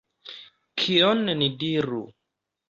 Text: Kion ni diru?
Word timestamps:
Kion 0.83 1.21
ni 1.43 1.51
diru? 1.65 2.01